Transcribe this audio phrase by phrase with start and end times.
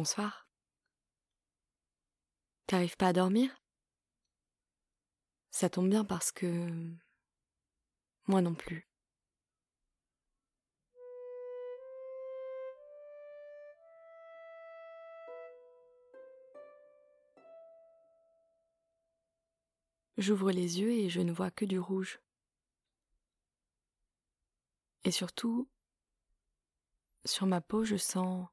[0.00, 0.48] Bonsoir.
[2.66, 3.54] T'arrives pas à dormir?
[5.50, 6.90] Ça tombe bien parce que...
[8.26, 8.88] Moi non plus.
[20.16, 22.22] J'ouvre les yeux et je ne vois que du rouge.
[25.04, 25.68] Et surtout,
[27.26, 28.48] sur ma peau, je sens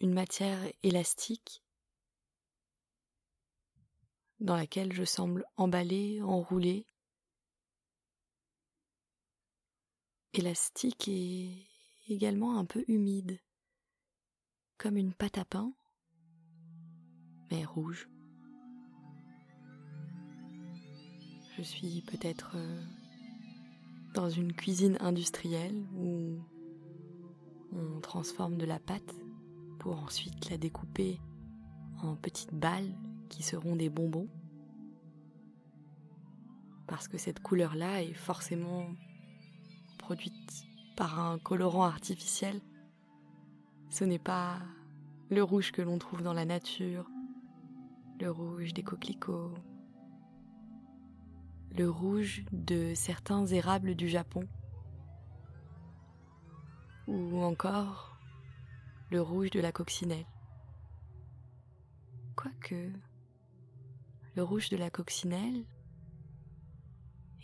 [0.00, 1.62] une matière élastique
[4.40, 6.86] dans laquelle je semble emballée, enroulée,
[10.32, 11.68] élastique et
[12.08, 13.38] également un peu humide,
[14.78, 15.74] comme une pâte à pain,
[17.50, 18.08] mais rouge.
[21.58, 22.82] Je suis peut-être euh,
[24.14, 26.38] dans une cuisine industrielle où
[27.72, 29.14] on transforme de la pâte
[29.80, 31.18] pour ensuite la découper
[32.02, 32.94] en petites balles
[33.30, 34.28] qui seront des bonbons.
[36.86, 38.84] Parce que cette couleur-là est forcément
[39.98, 42.60] produite par un colorant artificiel.
[43.88, 44.58] Ce n'est pas
[45.30, 47.08] le rouge que l'on trouve dans la nature,
[48.20, 49.54] le rouge des coquelicots,
[51.78, 54.46] le rouge de certains érables du Japon,
[57.06, 58.09] ou encore
[59.10, 60.26] le rouge de la coccinelle.
[62.36, 62.92] Quoique,
[64.36, 65.66] le rouge de la coccinelle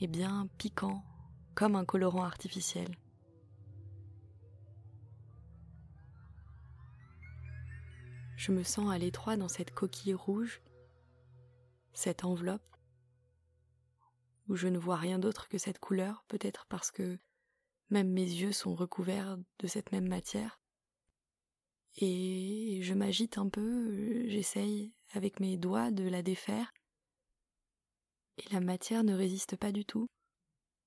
[0.01, 1.03] est bien piquant,
[1.57, 2.89] comme un colorant artificiel.
[8.37, 10.63] Je me sens à l'étroit dans cette coquille rouge,
[11.95, 12.77] cette enveloppe,
[14.47, 17.19] où je ne vois rien d'autre que cette couleur, peut-être parce que
[17.91, 20.61] même mes yeux sont recouverts de cette même matière.
[21.99, 26.73] Et je m'agite un peu, j'essaye avec mes doigts de la défaire,
[28.39, 30.07] et la matière ne résiste pas du tout,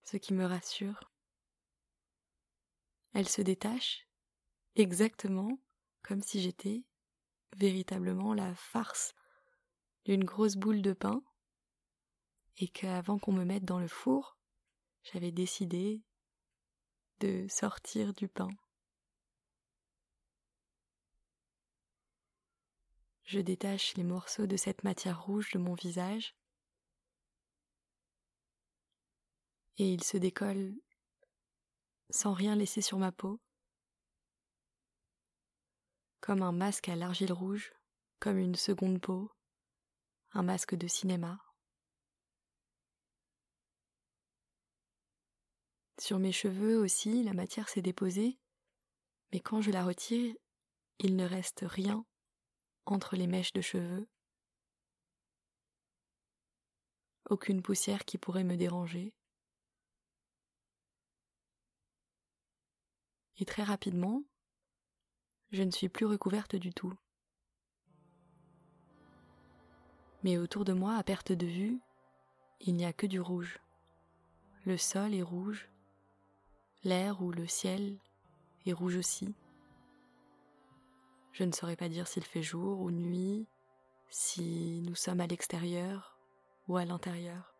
[0.03, 1.11] ce qui me rassure.
[3.13, 4.07] Elle se détache
[4.75, 5.59] exactement
[6.03, 6.83] comme si j'étais
[7.55, 9.13] véritablement la farce
[10.05, 11.23] d'une grosse boule de pain
[12.57, 14.37] et qu'avant qu'on me mette dans le four,
[15.03, 16.03] j'avais décidé
[17.19, 18.49] de sortir du pain.
[23.29, 26.35] Je détache les morceaux de cette matière rouge de mon visage.
[29.77, 30.73] Et ils se décollent
[32.09, 33.39] sans rien laisser sur ma peau,
[36.21, 37.71] comme un masque à l'argile rouge,
[38.19, 39.31] comme une seconde peau,
[40.31, 41.37] un masque de cinéma.
[45.99, 48.39] Sur mes cheveux aussi, la matière s'est déposée,
[49.31, 50.33] mais quand je la retire,
[50.97, 52.07] il ne reste rien
[52.85, 54.07] entre les mèches de cheveux.
[57.29, 59.13] Aucune poussière qui pourrait me déranger.
[63.37, 64.23] Et très rapidement,
[65.51, 66.93] je ne suis plus recouverte du tout.
[70.23, 71.79] Mais autour de moi, à perte de vue,
[72.59, 73.59] il n'y a que du rouge.
[74.65, 75.69] Le sol est rouge,
[76.83, 77.97] l'air ou le ciel
[78.65, 79.33] est rouge aussi.
[81.39, 83.47] Je ne saurais pas dire s'il fait jour ou nuit,
[84.09, 86.19] si nous sommes à l'extérieur
[86.67, 87.55] ou à l'intérieur.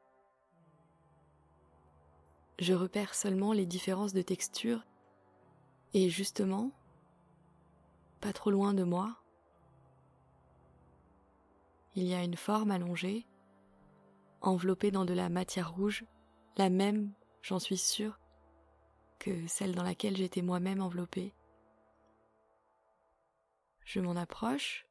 [2.60, 4.86] Je repère seulement les différences de texture
[5.94, 6.72] et justement,
[8.20, 9.16] pas trop loin de moi,
[11.96, 13.26] il y a une forme allongée,
[14.42, 16.04] enveloppée dans de la matière rouge,
[16.58, 18.20] la même, j'en suis sûre,
[19.20, 21.34] que celle dans laquelle j'étais moi-même enveloppée.
[23.90, 24.86] Je m'en approche,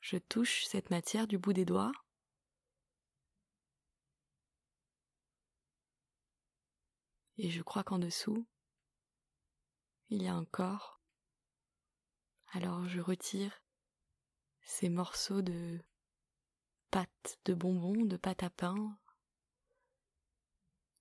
[0.00, 1.92] je touche cette matière du bout des doigts,
[7.38, 8.44] et je crois qu'en dessous,
[10.08, 11.00] il y a un corps.
[12.54, 13.62] Alors je retire
[14.62, 15.80] ces morceaux de
[16.90, 18.98] pâte de bonbons, de pâte à pain,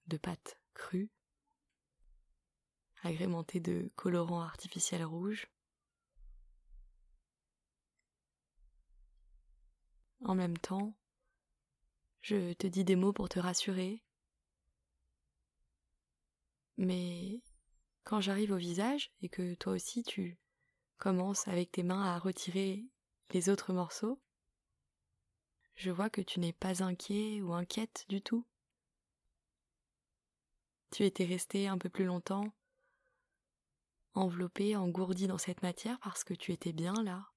[0.06, 1.10] de pâte crue,
[3.02, 5.48] agrémenté de colorants artificiels rouges.
[10.24, 10.94] En même temps,
[12.22, 14.04] je te dis des mots pour te rassurer,
[16.78, 17.42] mais
[18.04, 20.38] quand j'arrive au visage et que toi aussi tu
[20.98, 22.86] commences avec tes mains à retirer
[23.32, 24.22] les autres morceaux,
[25.76, 28.46] je vois que tu n'es pas inquiet ou inquiète du tout.
[30.92, 32.54] Tu étais resté un peu plus longtemps
[34.16, 37.33] enveloppé, engourdi dans cette matière parce que tu étais bien là.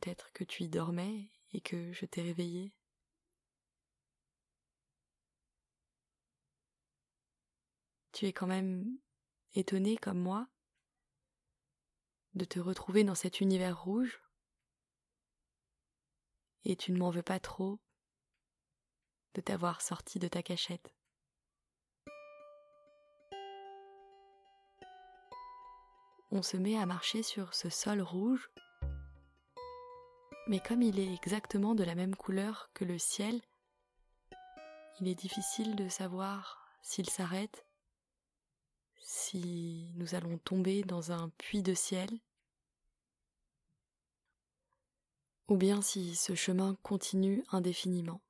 [0.00, 2.72] Peut-être que tu y dormais et que je t'ai réveillé?
[8.12, 8.96] Tu es quand même
[9.54, 10.46] étonné comme moi
[12.34, 14.22] de te retrouver dans cet univers rouge?
[16.64, 17.80] Et tu ne m'en veux pas trop
[19.34, 20.94] de t'avoir sorti de ta cachette?
[26.30, 28.48] On se met à marcher sur ce sol rouge,
[30.48, 33.40] mais comme il est exactement de la même couleur que le ciel,
[34.98, 37.66] il est difficile de savoir s'il s'arrête,
[38.96, 42.10] si nous allons tomber dans un puits de ciel,
[45.48, 48.22] ou bien si ce chemin continue indéfiniment.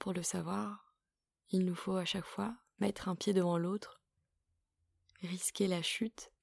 [0.00, 0.92] Pour le savoir,
[1.50, 4.00] il nous faut à chaque fois mettre un pied devant l'autre,
[5.22, 6.33] risquer la chute.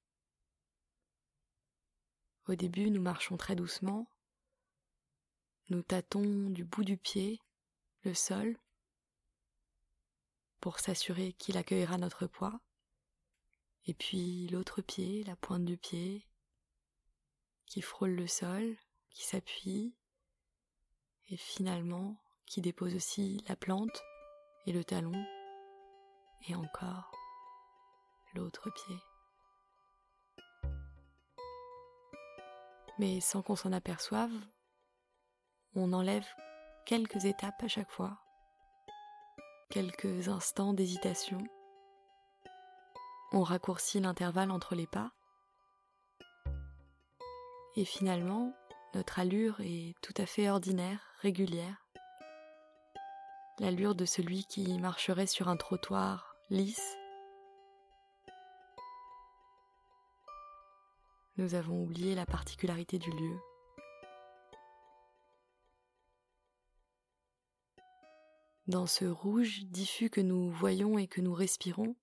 [2.48, 4.08] Au début, nous marchons très doucement,
[5.68, 7.40] nous tâtons du bout du pied
[8.02, 8.58] le sol
[10.60, 12.60] pour s'assurer qu'il accueillera notre poids,
[13.86, 16.26] et puis l'autre pied, la pointe du pied,
[17.66, 18.76] qui frôle le sol,
[19.10, 19.94] qui s'appuie,
[21.30, 22.16] et finalement
[22.46, 24.02] qui dépose aussi la plante
[24.66, 25.24] et le talon,
[26.48, 27.12] et encore
[28.34, 29.11] l'autre pied.
[33.02, 34.30] Mais sans qu'on s'en aperçoive,
[35.74, 36.24] on enlève
[36.86, 38.16] quelques étapes à chaque fois,
[39.70, 41.42] quelques instants d'hésitation,
[43.32, 45.10] on raccourcit l'intervalle entre les pas,
[47.74, 48.54] et finalement,
[48.94, 51.84] notre allure est tout à fait ordinaire, régulière.
[53.58, 56.96] L'allure de celui qui marcherait sur un trottoir lisse.
[61.36, 63.38] Nous avons oublié la particularité du lieu.
[68.66, 71.96] Dans ce rouge diffus que nous voyons et que nous respirons,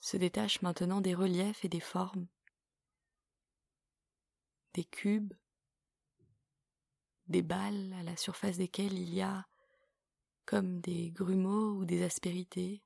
[0.00, 2.26] se détachent maintenant des reliefs et des formes,
[4.74, 5.34] des cubes,
[7.28, 9.46] des balles à la surface desquelles il y a
[10.44, 12.82] comme des grumeaux ou des aspérités,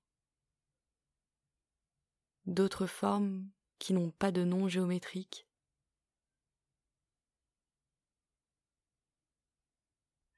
[2.47, 3.49] d'autres formes
[3.79, 5.47] qui n'ont pas de nom géométrique.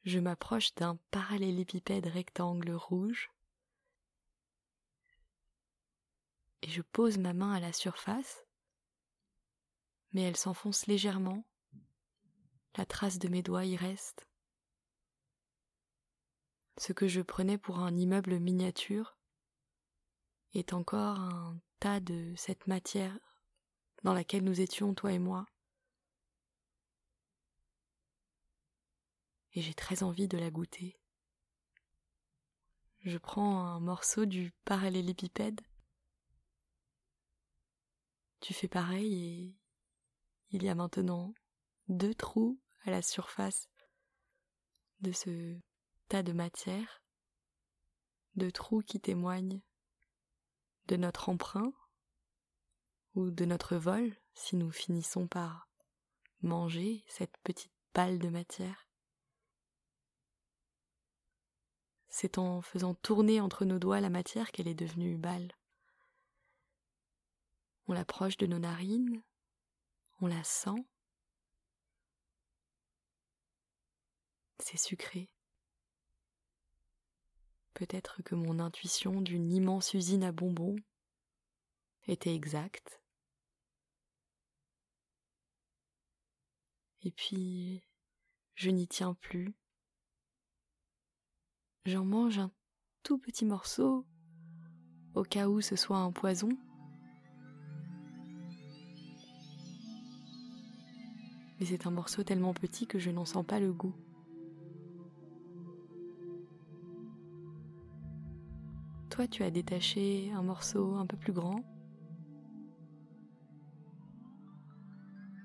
[0.04, 3.30] Je m'approche d'un parallélépipède rectangle rouge
[6.62, 8.44] et je pose ma main à la surface,
[10.12, 11.44] mais elle s'enfonce légèrement,
[12.76, 14.26] la trace de mes doigts y reste.
[16.78, 19.18] Ce que je prenais pour un immeuble miniature
[20.54, 23.18] est encore un tas de cette matière
[24.02, 25.46] dans laquelle nous étions, toi et moi.
[29.54, 31.00] Et j'ai très envie de la goûter.
[33.04, 35.60] Je prends un morceau du parallélépipède
[38.40, 39.56] tu fais pareil et
[40.50, 41.34] il y a maintenant
[41.88, 43.68] deux trous à la surface
[45.00, 45.58] de ce
[46.08, 47.02] tas de matière,
[48.36, 49.60] deux trous qui témoignent
[50.88, 51.72] de notre emprunt
[53.14, 55.68] ou de notre vol si nous finissons par
[56.42, 58.88] manger cette petite balle de matière?
[62.08, 65.52] C'est en faisant tourner entre nos doigts la matière qu'elle est devenue balle.
[67.86, 69.22] On l'approche de nos narines,
[70.20, 70.86] on la sent.
[74.58, 75.30] C'est sucré.
[77.78, 80.74] Peut-être que mon intuition d'une immense usine à bonbons
[82.08, 83.00] était exacte.
[87.02, 87.84] Et puis,
[88.56, 89.54] je n'y tiens plus.
[91.84, 92.50] J'en mange un
[93.04, 94.04] tout petit morceau,
[95.14, 96.48] au cas où ce soit un poison.
[101.60, 103.94] mais c'est un morceau tellement petit que je n'en sens pas le goût.
[109.26, 111.64] Tu as détaché un morceau un peu plus grand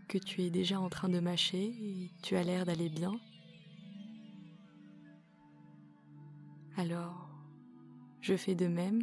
[0.08, 3.20] que tu es déjà en train de mâcher et tu as l'air d'aller bien.
[6.78, 7.30] Alors,
[8.22, 9.02] je fais de même.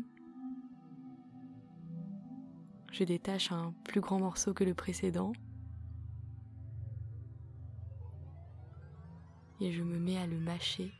[2.93, 5.33] Je détache un plus grand morceau que le précédent
[9.61, 11.00] et je me mets à le mâcher.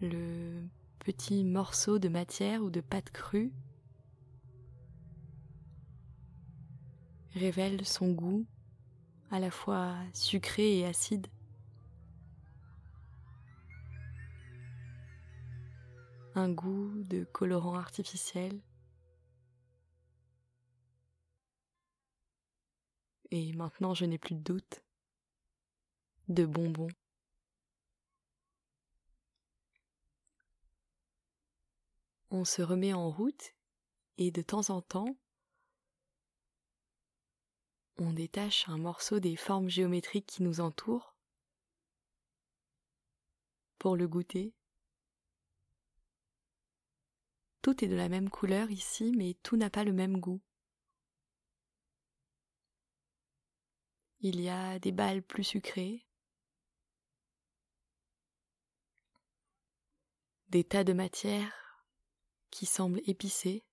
[0.00, 3.52] Le petit morceau de matière ou de pâte crue
[7.34, 8.46] révèle son goût
[9.30, 11.26] à la fois sucré et acide.
[16.34, 18.60] Un goût de colorant artificiel.
[23.30, 24.82] Et maintenant je n'ai plus de doute.
[26.28, 26.88] De bonbons.
[32.38, 33.54] On se remet en route
[34.18, 35.16] et de temps en temps
[37.96, 41.16] on détache un morceau des formes géométriques qui nous entourent
[43.78, 44.54] pour le goûter.
[47.62, 50.42] Tout est de la même couleur ici, mais tout n'a pas le même goût.
[54.20, 56.06] Il y a des balles plus sucrées,
[60.50, 61.65] des tas de matière
[62.50, 63.64] qui semblent épicées,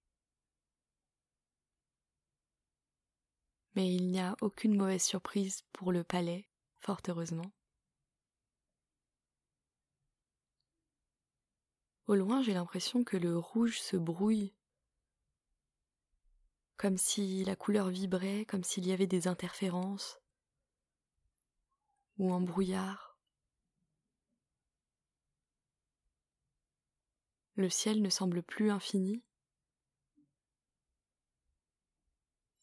[3.75, 6.47] mais il n'y a aucune mauvaise surprise pour le palais,
[6.79, 7.51] fort heureusement.
[12.07, 14.53] Au loin, j'ai l'impression que le rouge se brouille,
[16.75, 20.19] comme si la couleur vibrait, comme s'il y avait des interférences,
[22.17, 23.12] ou un brouillard.
[27.55, 29.23] Le ciel ne semble plus infini.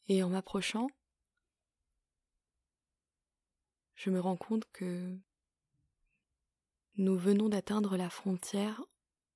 [0.09, 0.89] Et en m'approchant,
[3.95, 5.17] je me rends compte que
[6.97, 8.83] nous venons d'atteindre la frontière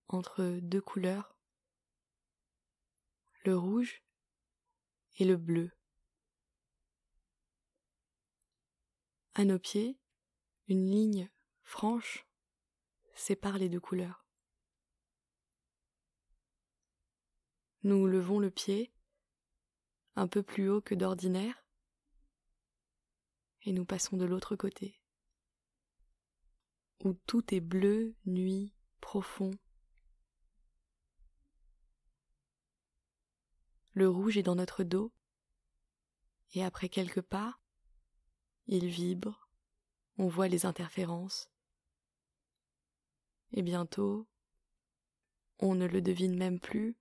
[0.08, 1.36] entre deux couleurs,
[3.44, 4.02] le rouge
[5.18, 5.70] et le bleu.
[9.34, 9.98] À nos pieds,
[10.66, 11.30] une ligne
[11.62, 12.26] franche
[13.14, 14.23] sépare les deux couleurs.
[17.84, 18.90] Nous levons le pied
[20.16, 21.66] un peu plus haut que d'ordinaire
[23.66, 24.98] et nous passons de l'autre côté,
[27.02, 29.50] où tout est bleu, nuit, profond.
[33.92, 35.12] Le rouge est dans notre dos,
[36.54, 37.58] et après quelques pas,
[38.66, 39.50] il vibre,
[40.16, 41.50] on voit les interférences,
[43.52, 44.26] et bientôt,
[45.58, 46.96] on ne le devine même plus,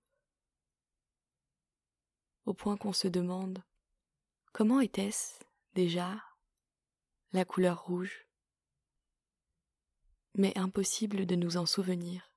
[2.46, 3.62] au point qu'on se demande
[4.52, 5.40] comment était-ce
[5.74, 6.22] déjà
[7.32, 8.28] la couleur rouge,
[10.34, 12.32] mais impossible de nous en souvenir.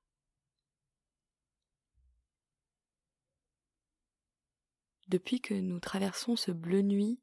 [5.06, 7.20] Depuis que nous traversons ce bleu nuit,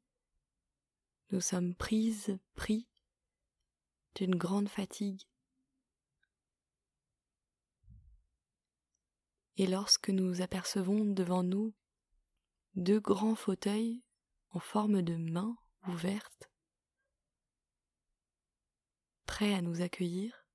[1.30, 2.88] nous sommes prises, pris
[4.14, 5.22] d'une grande fatigue.
[9.58, 11.74] Et lorsque nous apercevons devant nous
[12.76, 14.04] deux grands fauteuils
[14.50, 15.56] en forme de main
[15.88, 16.50] ouvertes,
[19.24, 20.46] prêt à nous accueillir.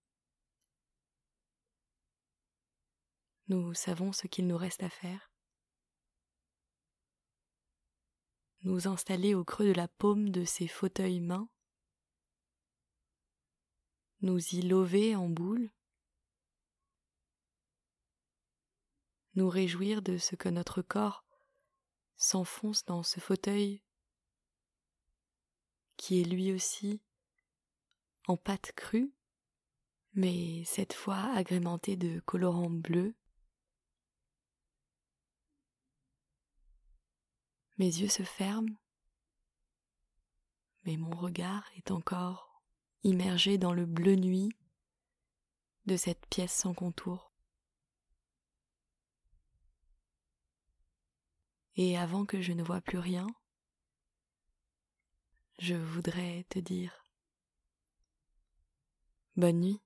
[3.48, 5.32] Nous savons ce qu'il nous reste à faire.
[8.62, 11.50] Nous installer au creux de la paume de ces fauteuils mains,
[14.22, 15.72] nous y lover en boule,
[19.34, 21.26] nous réjouir de ce que notre corps
[22.22, 23.82] s'enfonce dans ce fauteuil
[25.98, 27.02] qui est lui aussi
[28.28, 29.12] en pâte crue,
[30.14, 33.16] mais cette fois agrémentée de colorants bleus.
[37.78, 38.76] Mes yeux se ferment,
[40.86, 42.62] mais mon regard est encore
[43.04, 44.56] immergé dans le bleu nuit
[45.88, 47.31] de cette pièce sans contour.
[51.76, 53.28] Et avant que je ne vois plus rien,
[55.60, 57.06] je voudrais te dire
[59.38, 59.82] Bonne nuit.